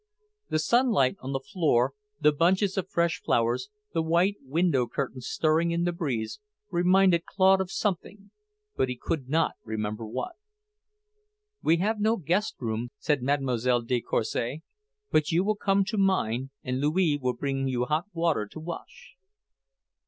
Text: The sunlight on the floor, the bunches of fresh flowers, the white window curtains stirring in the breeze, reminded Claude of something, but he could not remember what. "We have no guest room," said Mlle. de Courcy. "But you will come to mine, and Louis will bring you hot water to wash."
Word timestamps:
The 0.49 0.57
sunlight 0.57 1.15
on 1.19 1.31
the 1.31 1.39
floor, 1.39 1.93
the 2.19 2.31
bunches 2.31 2.75
of 2.75 2.89
fresh 2.89 3.21
flowers, 3.21 3.69
the 3.93 4.01
white 4.01 4.37
window 4.41 4.87
curtains 4.87 5.27
stirring 5.27 5.69
in 5.69 5.83
the 5.83 5.91
breeze, 5.91 6.39
reminded 6.71 7.27
Claude 7.27 7.61
of 7.61 7.69
something, 7.69 8.31
but 8.75 8.89
he 8.89 8.95
could 8.99 9.29
not 9.29 9.57
remember 9.63 10.03
what. 10.03 10.31
"We 11.61 11.77
have 11.77 11.99
no 11.99 12.15
guest 12.15 12.55
room," 12.59 12.89
said 12.97 13.21
Mlle. 13.21 13.83
de 13.83 14.01
Courcy. 14.01 14.63
"But 15.11 15.31
you 15.31 15.43
will 15.43 15.55
come 15.55 15.85
to 15.85 15.99
mine, 15.99 16.49
and 16.63 16.79
Louis 16.81 17.19
will 17.21 17.35
bring 17.35 17.67
you 17.67 17.85
hot 17.85 18.05
water 18.11 18.47
to 18.47 18.59
wash." 18.59 19.13